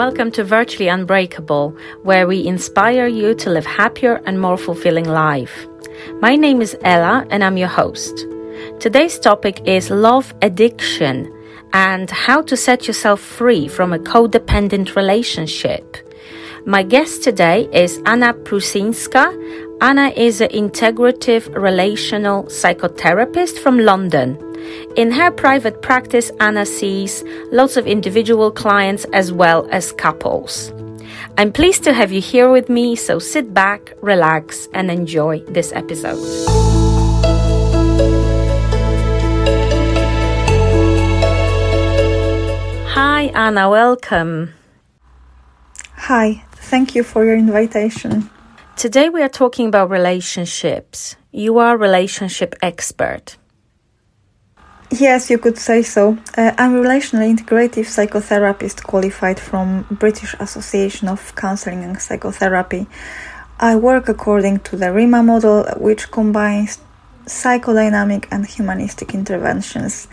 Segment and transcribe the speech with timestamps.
[0.00, 5.66] Welcome to Virtually Unbreakable, where we inspire you to live happier and more fulfilling life.
[6.22, 8.26] My name is Ela and I'm your host.
[8.78, 11.30] Today's topic is love addiction
[11.74, 15.98] and how to set yourself free from a codependent relationship.
[16.64, 19.26] My guest today is Anna Prusinska.
[19.82, 24.38] Anna is an integrative relational psychotherapist from London.
[24.96, 30.72] In her private practice, Anna sees lots of individual clients as well as couples.
[31.38, 35.72] I'm pleased to have you here with me, so sit back, relax, and enjoy this
[35.72, 36.18] episode.
[42.88, 44.52] Hi, Anna, welcome.
[45.94, 48.28] Hi, thank you for your invitation.
[48.76, 51.16] Today we are talking about relationships.
[51.30, 53.36] You are a relationship expert.
[54.92, 56.18] Yes, you could say so.
[56.36, 62.88] Uh, I'm a relational integrative psychotherapist qualified from British Association of Counseling and Psychotherapy.
[63.60, 66.80] I work according to the RIMA model, which combines
[67.24, 70.08] psychodynamic and humanistic interventions.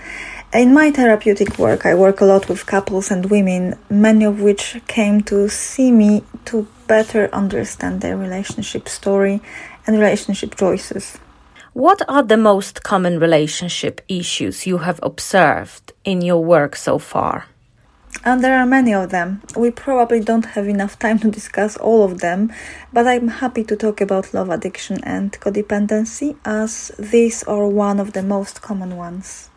[0.53, 4.79] In my therapeutic work, I work a lot with couples and women, many of which
[4.87, 9.41] came to see me to better understand their relationship story
[9.87, 11.17] and relationship choices.
[11.77, 17.45] What are the most common relationship issues you have observed in your work so far?
[18.25, 19.43] And there are many of them.
[19.55, 22.51] We probably don't have enough time to discuss all of them,
[22.91, 28.13] but I'm happy to talk about love addiction and codependency as these are one of
[28.13, 29.51] the most common ones.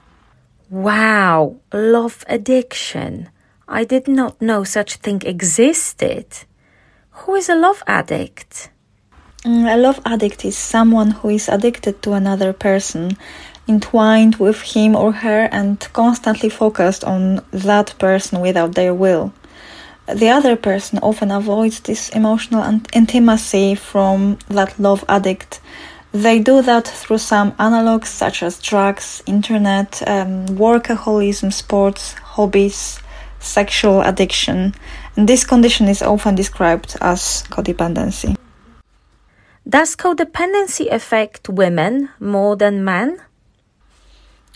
[0.69, 3.31] Wow, love addiction.
[3.67, 6.27] I did not know such thing existed.
[7.25, 8.69] Who is a love addict?
[9.45, 13.17] Mm, a love addict is someone who is addicted to another person,
[13.67, 19.33] entwined with him or her, and constantly focused on that person without their will.
[20.15, 25.61] The other person often avoids this emotional intimacy from that love addict.
[26.12, 33.00] They do that through some analogs such as drugs, internet, um, workaholism, sports, hobbies,
[33.39, 34.75] sexual addiction.
[35.17, 38.40] And this condition is often described as codependency.
[39.69, 43.21] Does codependency affect women more than men?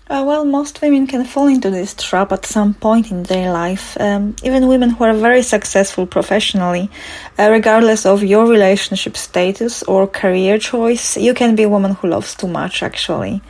[0.08, 3.98] Uh, well, most women can fall into this trap at some point in their life.
[4.00, 6.90] Um, even women who are very successful professionally,
[7.38, 12.08] uh, regardless of your relationship status or career choice, you can be a woman who
[12.08, 13.40] loves too much, actually.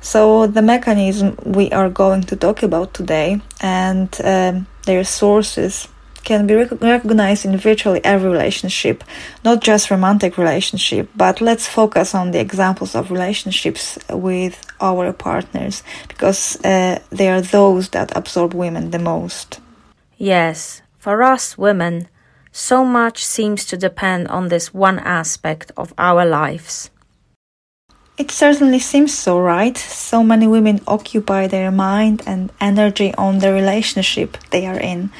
[0.00, 5.88] So, the mechanism we are going to talk about today and um, their sources
[6.26, 9.02] can be rec- recognized in virtually every relationship,
[9.44, 15.82] not just romantic relationship, but let's focus on the examples of relationships with our partners
[16.08, 19.60] because uh, they are those that absorb women the most.
[20.18, 22.08] Yes, for us women,
[22.52, 26.90] so much seems to depend on this one aspect of our lives.
[28.18, 29.76] It certainly seems so, right?
[29.76, 35.10] So many women occupy their mind and energy on the relationship they are in.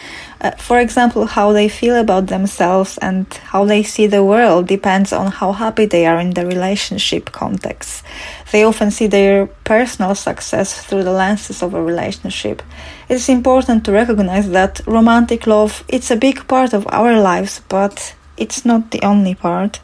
[0.41, 5.13] Uh, for example, how they feel about themselves and how they see the world depends
[5.13, 8.05] on how happy they are in the relationship context.
[8.53, 12.63] They often see their personal success through the lenses of a relationship.
[13.09, 17.63] It is important to recognize that romantic love it's a big part of our lives,
[17.69, 19.81] but it's not the only part.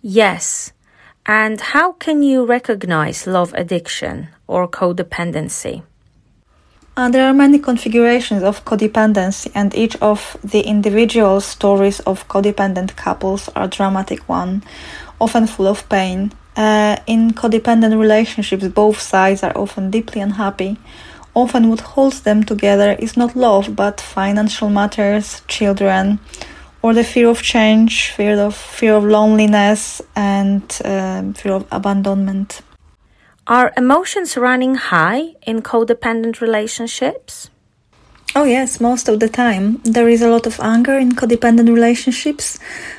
[0.00, 0.72] Yes,
[1.26, 5.82] and how can you recognize love addiction or codependency?
[6.98, 12.96] Uh, there are many configurations of codependency, and each of the individual stories of codependent
[12.96, 14.64] couples are dramatic one,
[15.20, 16.32] often full of pain.
[16.56, 20.76] Uh, in codependent relationships, both sides are often deeply unhappy.
[21.34, 26.18] Often, what holds them together is not love, but financial matters, children,
[26.82, 32.60] or the fear of change, fear of fear of loneliness, and uh, fear of abandonment.
[33.48, 37.48] Are emotions running high in codependent relationships?
[38.36, 39.80] Oh, yes, most of the time.
[39.84, 42.58] There is a lot of anger in codependent relationships.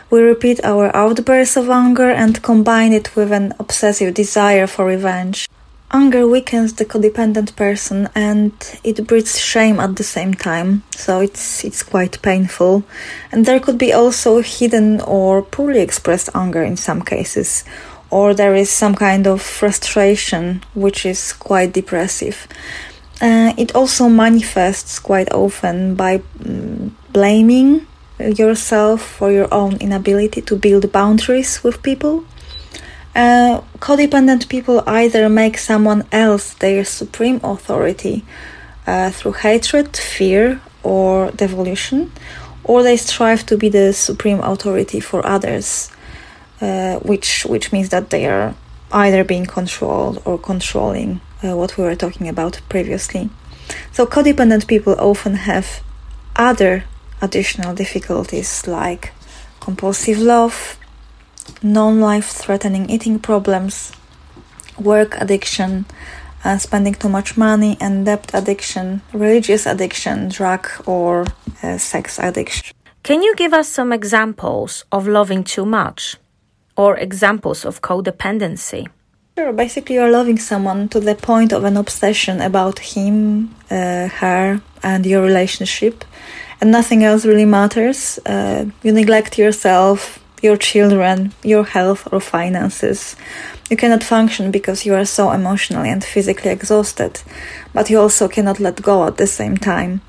[0.09, 5.47] We repeat our outbursts of anger and combine it with an obsessive desire for revenge.
[5.91, 8.51] Anger weakens the codependent person and
[8.83, 12.83] it breeds shame at the same time, so it's it's quite painful.
[13.31, 17.63] And there could be also hidden or poorly expressed anger in some cases,
[18.09, 22.47] or there is some kind of frustration which is quite depressive.
[23.21, 27.85] Uh, it also manifests quite often by mm, blaming
[28.19, 32.23] yourself for your own inability to build boundaries with people
[33.15, 38.23] uh, codependent people either make someone else their supreme authority
[38.87, 42.11] uh, through hatred, fear, or devolution,
[42.63, 45.91] or they strive to be the supreme authority for others,
[47.03, 48.53] which which means that they are
[48.91, 53.29] either being controlled or controlling uh, what we were talking about previously.
[53.91, 55.81] So codependent people often have
[56.35, 56.85] other
[57.21, 59.13] additional difficulties like
[59.59, 60.77] compulsive love,
[61.61, 63.91] non life threatening eating problems,
[64.79, 65.85] work addiction,
[66.43, 71.25] uh, spending too much money, and debt addiction, religious addiction, drug or
[71.61, 72.73] uh, sex addiction.
[73.03, 76.17] Can you give us some examples of loving too much
[76.79, 78.87] or examples of codependency?
[79.37, 84.61] Sure, basically, you're loving someone to the point of an obsession about him, uh, her,
[84.81, 86.05] and your relationship,
[86.61, 88.17] and nothing else really matters.
[88.25, 93.17] Uh, you neglect yourself, your children, your health, or finances.
[93.69, 97.21] You cannot function because you are so emotionally and physically exhausted,
[97.73, 99.99] but you also cannot let go at the same time.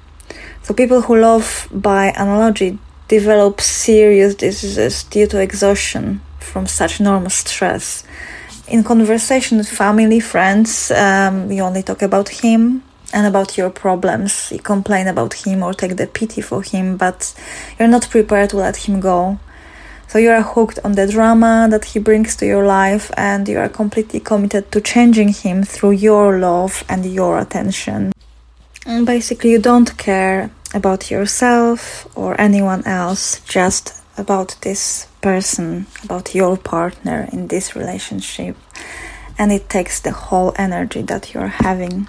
[0.63, 2.79] So, people who love by analogy
[3.09, 8.05] develop serious diseases due to exhaustion from such enormous stress.
[8.69, 12.83] In conversation with family, friends, um, you only talk about him
[13.13, 14.53] and about your problems.
[14.53, 17.35] You complain about him or take the pity for him, but
[17.79, 19.39] you're not prepared to let him go.
[20.07, 23.59] So you are hooked on the drama that he brings to your life, and you
[23.59, 28.13] are completely committed to changing him through your love and your attention.
[28.87, 36.35] And basically, you don't care about yourself or anyone else, just about this person, about
[36.35, 38.57] your partner in this relationship.
[39.39, 42.09] And it takes the whole energy that you're having.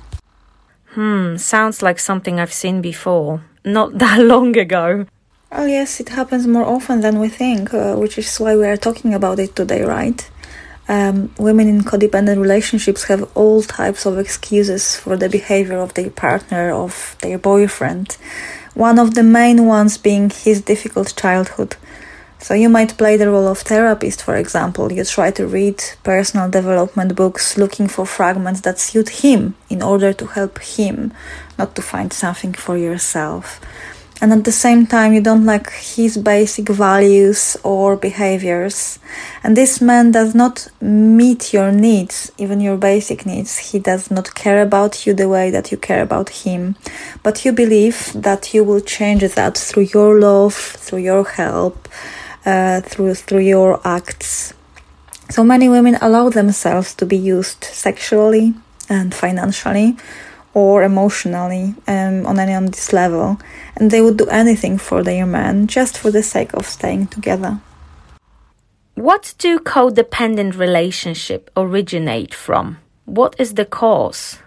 [0.93, 3.43] Hmm, sounds like something I've seen before.
[3.63, 5.05] Not that long ago.
[5.51, 8.77] Well, yes, it happens more often than we think, uh, which is why we are
[8.77, 10.29] talking about it today, right?
[10.87, 16.09] Um, women in codependent relationships have all types of excuses for the behavior of their
[16.09, 18.17] partner, of their boyfriend.
[18.73, 21.75] One of the main ones being his difficult childhood.
[22.41, 24.91] So you might play the role of therapist, for example.
[24.91, 30.11] You try to read personal development books looking for fragments that suit him in order
[30.11, 31.13] to help him,
[31.59, 33.61] not to find something for yourself.
[34.21, 38.99] And at the same time you don't like his basic values or behaviors.
[39.43, 43.57] And this man does not meet your needs even your basic needs.
[43.57, 46.75] He does not care about you the way that you care about him.
[47.23, 51.87] But you believe that you will change that through your love through your help
[52.45, 54.53] uh, through through your acts.
[55.29, 58.53] So many women allow themselves to be used sexually
[58.89, 59.97] and financially
[60.53, 63.39] or emotionally um, on any on this level
[63.75, 67.61] and they would do anything for their man just for the sake of staying together.
[68.95, 72.77] What do codependent relationship originate from?
[73.05, 74.37] What is the cause?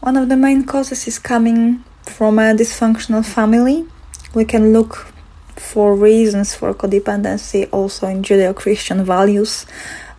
[0.00, 3.86] One of the main causes is coming from a dysfunctional family.
[4.34, 5.12] We can look
[5.58, 9.66] for reasons for codependency also in judeo-christian values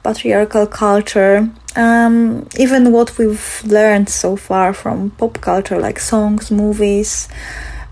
[0.03, 7.27] patriarchal culture, um, even what we've learned so far from pop culture, like songs, movies,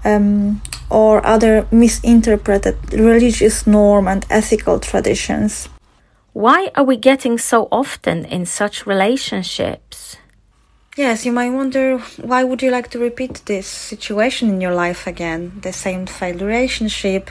[0.06, 5.70] um, or other misinterpreted religious norm and ethical traditions.
[6.34, 10.18] Why are we getting so often in such relationships?
[10.98, 15.06] Yes, you might wonder why would you like to repeat this situation in your life
[15.06, 15.60] again?
[15.62, 17.30] The same failed relationship,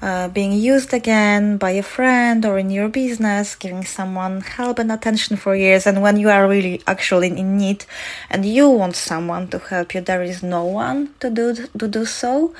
[0.00, 4.92] uh, being used again by a friend or in your business, giving someone help and
[4.92, 7.84] attention for years, and when you are really actually in need
[8.30, 12.04] and you want someone to help you, there is no one to do to do
[12.06, 12.54] so.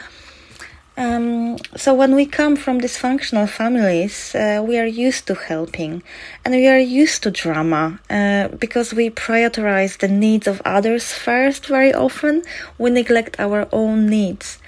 [0.96, 6.02] Um, so when we come from dysfunctional families, uh, we are used to helping,
[6.44, 11.66] and we are used to drama uh, because we prioritize the needs of others first.
[11.66, 12.42] Very often,
[12.76, 14.58] we neglect our own needs.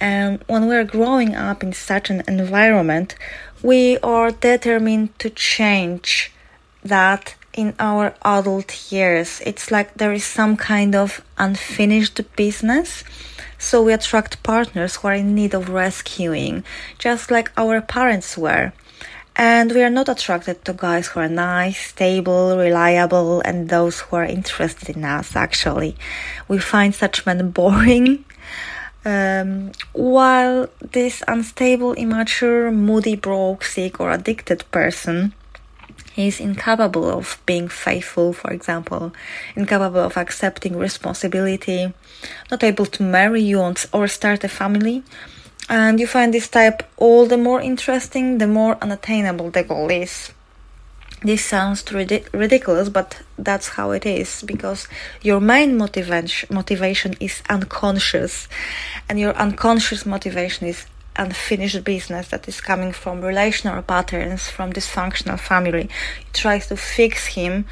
[0.00, 3.16] And when we are growing up in such an environment,
[3.62, 6.30] we are determined to change
[6.84, 9.40] that in our adult years.
[9.46, 13.04] It's like there is some kind of unfinished business.
[13.64, 16.64] So we attract partners who are in need of rescuing,
[16.98, 18.74] just like our parents were.
[19.36, 24.16] And we are not attracted to guys who are nice, stable, reliable, and those who
[24.16, 25.96] are interested in us, actually.
[26.46, 28.26] We find such men boring
[29.06, 35.32] um, while this unstable, immature, moody, broke, sick, or addicted person
[36.16, 39.12] is incapable of being faithful, for example,
[39.56, 41.92] incapable of accepting responsibility,
[42.50, 45.02] not able to marry you or start a family.
[45.68, 50.30] And you find this type all the more interesting the more unattainable the goal is
[51.24, 54.86] this sounds ridiculous, but that's how it is because
[55.22, 58.46] your main motivation motivation is unconscious,
[59.08, 60.84] and your unconscious motivation is
[61.16, 65.82] unfinished business that is coming from relational patterns from dysfunctional family.
[65.82, 67.66] You try to fix him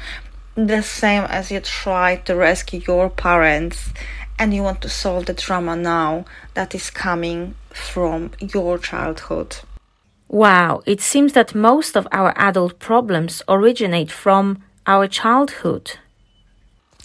[0.55, 3.91] the same as you try to rescue your parents
[4.39, 9.57] and you want to solve the drama now that is coming from your childhood.
[10.27, 15.97] Wow, it seems that most of our adult problems originate from our childhood.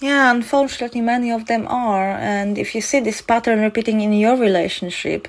[0.01, 2.11] Yeah, unfortunately, many of them are.
[2.11, 5.27] And if you see this pattern repeating in your relationship,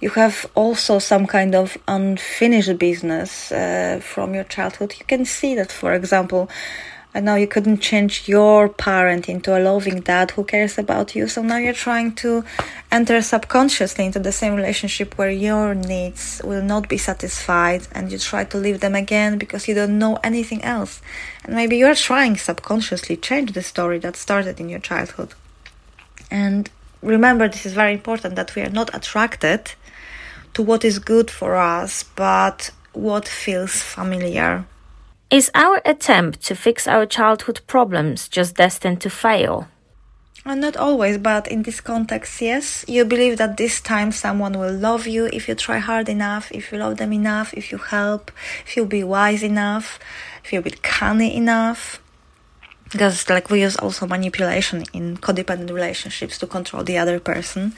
[0.00, 4.94] you have also some kind of unfinished business uh, from your childhood.
[5.00, 6.48] You can see that, for example,
[7.14, 11.28] I know you couldn't change your parent into a loving dad who cares about you.
[11.28, 12.42] So now you're trying to
[12.90, 18.18] enter subconsciously into the same relationship where your needs will not be satisfied and you
[18.18, 21.02] try to leave them again because you don't know anything else.
[21.44, 25.34] And maybe you're trying subconsciously change the story that started in your childhood.
[26.30, 26.70] And
[27.02, 29.72] remember, this is very important that we are not attracted
[30.54, 34.64] to what is good for us, but what feels familiar
[35.32, 39.66] is our attempt to fix our childhood problems just destined to fail?
[40.44, 42.84] Uh, not always, but in this context, yes.
[42.86, 46.70] You believe that this time someone will love you if you try hard enough, if
[46.70, 48.30] you love them enough, if you help,
[48.66, 49.98] if you be wise enough,
[50.44, 52.01] if you be cunning enough
[52.92, 57.74] because like we use also manipulation in codependent relationships to control the other person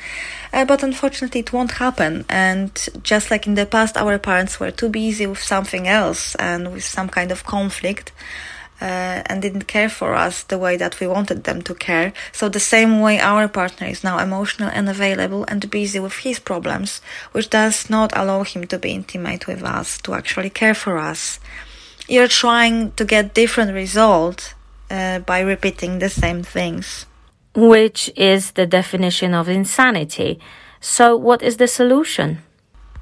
[0.53, 4.71] uh, but unfortunately it won't happen and just like in the past our parents were
[4.71, 8.13] too busy with something else and with some kind of conflict
[8.81, 12.13] uh, and didn't care for us the way that we wanted them to care.
[12.33, 16.39] So the same way our partner is now emotional and available and busy with his
[16.39, 17.01] problems,
[17.33, 21.41] which does not allow him to be intimate with us, to actually care for us.
[22.09, 24.54] You're trying to get different results
[24.91, 27.07] uh, by repeating the same things.
[27.55, 30.41] Which is the definition of insanity.
[30.81, 32.39] So, what is the solution?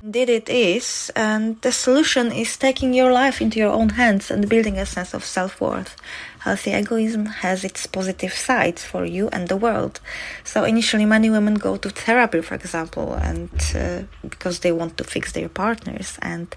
[0.02, 1.12] Indeed, it is.
[1.14, 5.14] And the solution is taking your life into your own hands and building a sense
[5.14, 5.96] of self worth.
[6.40, 10.00] Healthy egoism has its positive sides for you and the world.
[10.42, 15.04] So, initially, many women go to therapy, for example, and uh, because they want to
[15.04, 16.18] fix their partners.
[16.20, 16.54] And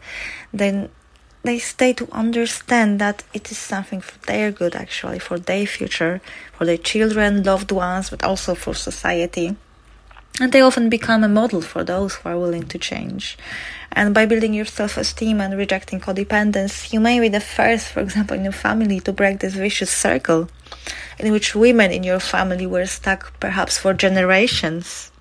[0.51, 0.89] then
[1.45, 6.19] they stay to understand that it is something for their good actually for their future
[6.57, 9.55] for their children loved ones but also for society.
[10.41, 13.37] And they often become a model for those who are willing to change.
[13.93, 18.35] And by building your self-esteem and rejecting codependence you may be the first for example
[18.35, 20.49] in your family to break this vicious circle
[21.19, 25.11] in which women in your family were stuck perhaps for generations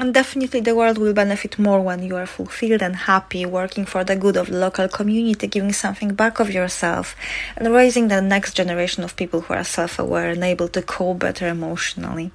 [0.00, 4.02] and definitely the world will benefit more when you are fulfilled and happy, working for
[4.02, 7.14] the good of the local community, giving something back of yourself,
[7.54, 11.18] and raising the next generation of people who are self aware and able to cope
[11.18, 12.30] better emotionally.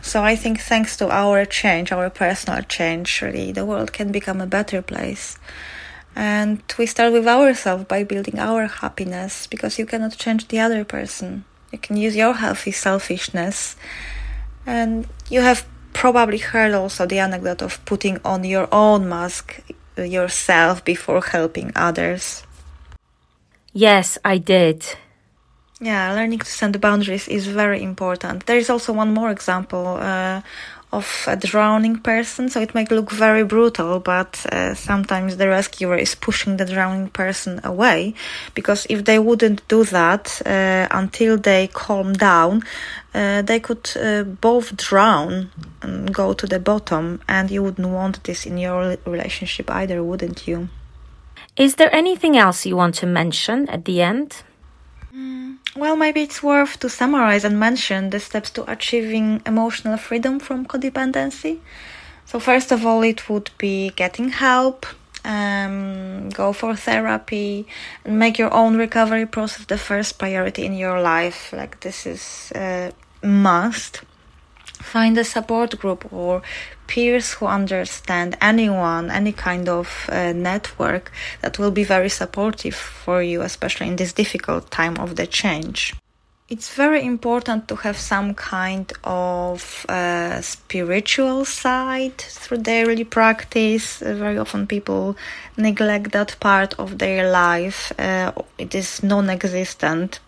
[0.00, 4.40] So I think thanks to our change, our personal change, really, the world can become
[4.40, 5.36] a better place.
[6.14, 10.84] And we start with ourselves by building our happiness because you cannot change the other
[10.84, 11.46] person.
[11.72, 13.74] You can use your healthy selfishness
[14.64, 19.60] and you have probably heard also the anecdote of putting on your own mask
[19.96, 22.42] yourself before helping others.
[23.72, 24.84] Yes, I did.
[25.80, 28.46] Yeah, learning to set boundaries is very important.
[28.46, 30.42] There is also one more example uh,
[30.94, 35.96] of a drowning person, so it may look very brutal, but uh, sometimes the rescuer
[35.96, 38.14] is pushing the drowning person away
[38.54, 42.62] because if they wouldn't do that uh, until they calm down,
[43.14, 45.50] uh, they could uh, both drown
[45.82, 50.48] and go to the bottom, and you wouldn't want this in your relationship either, wouldn't
[50.48, 50.68] you?
[51.56, 54.42] Is there anything else you want to mention at the end?
[55.14, 60.38] Mm, well, maybe it's worth to summarize and mention the steps to achieving emotional freedom
[60.38, 61.58] from codependency.
[62.26, 64.86] So, first of all, it would be getting help,
[65.24, 67.66] um, go for therapy,
[68.04, 71.52] and make your own recovery process the first priority in your life.
[71.52, 74.02] Like, this is a must.
[74.80, 76.42] Find a support group or
[76.86, 81.10] peers who understand anyone, any kind of uh, network
[81.40, 85.94] that will be very supportive for you, especially in this difficult time of the change.
[86.46, 94.02] It's very important to have some kind of uh, spiritual side through daily practice.
[94.02, 95.16] Uh, very often people
[95.56, 97.92] neglect that part of their life.
[97.98, 100.20] Uh, it is non-existent.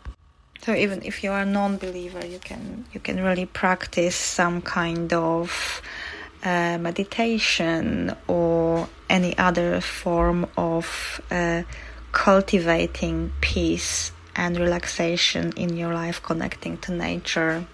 [0.62, 5.12] So even if you are a non-believer, you can you can really practice some kind
[5.12, 5.82] of
[6.46, 11.64] uh, meditation or any other form of uh,
[12.12, 17.66] cultivating peace and relaxation in your life, connecting to nature.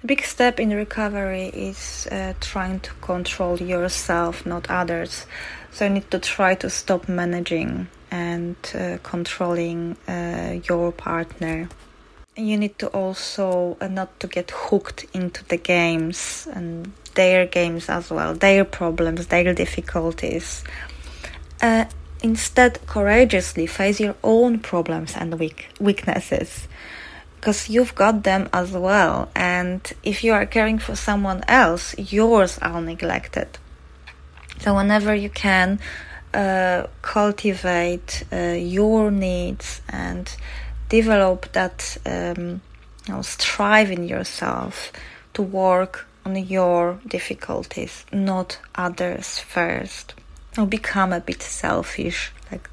[0.00, 5.26] The big step in recovery is uh, trying to control yourself, not others.
[5.70, 11.68] So you need to try to stop managing and uh, controlling uh, your partner.
[12.40, 17.90] You need to also uh, not to get hooked into the games and their games
[17.90, 20.64] as well, their problems, their difficulties.
[21.60, 21.84] Uh,
[22.22, 26.66] instead, courageously face your own problems and weak weaknesses
[27.36, 29.30] because you've got them as well.
[29.36, 33.48] And if you are caring for someone else, yours are neglected.
[34.60, 35.78] So, whenever you can,
[36.32, 40.34] uh, cultivate uh, your needs and
[40.90, 42.60] develop that um,
[43.06, 44.92] you know, strive in yourself
[45.32, 50.14] to work on your difficulties, not others first.
[50.58, 52.68] Or become a bit selfish, like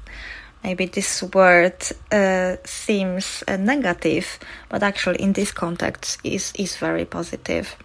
[0.64, 1.76] maybe this word
[2.10, 7.76] uh, seems uh, negative, but actually in this context is is very positive.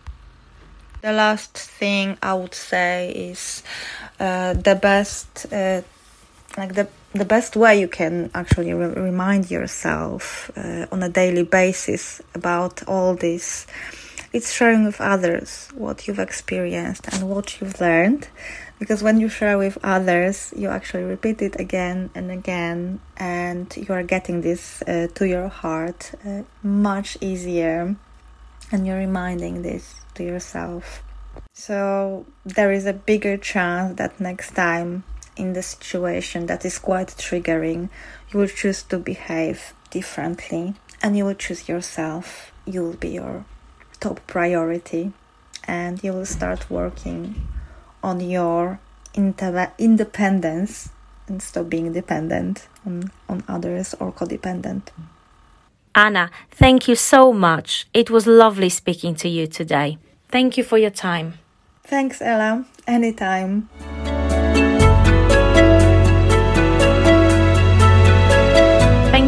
[1.01, 3.61] The last thing I would say is
[4.19, 5.81] uh, the best, uh,
[6.57, 11.43] like the the best way you can actually re- remind yourself uh, on a daily
[11.43, 13.67] basis about all this.
[14.31, 18.27] It's sharing with others what you've experienced and what you've learned
[18.79, 23.93] because when you share with others you actually repeat it again and again and you
[23.93, 27.95] are getting this uh, to your heart uh, much easier
[28.71, 31.03] and you're reminding this to yourself
[31.53, 35.03] so there is a bigger chance that next time
[35.35, 37.89] in the situation that is quite triggering
[38.31, 43.45] you will choose to behave differently and you will choose yourself you will be your
[43.99, 45.11] top priority
[45.65, 47.47] and you will start working
[48.01, 48.79] on your
[49.15, 50.89] independence
[51.27, 54.89] and stop being dependent on, on others or codependent.
[55.95, 57.87] Anna, thank you so much.
[57.93, 59.97] It was lovely speaking to you today.
[60.29, 61.35] Thank you for your time.
[61.83, 62.65] Thanks, Ela.
[62.87, 63.69] Anytime.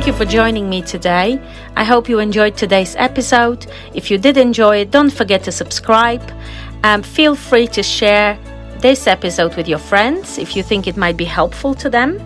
[0.06, 1.42] Thank you for joining me today.
[1.76, 3.66] I hope you enjoyed today's episode.
[3.96, 6.22] If you did enjoy it, don't forget to subscribe.
[6.84, 8.38] and feel free to share
[8.78, 12.20] this episode with your friends if you think it might be helpful to them.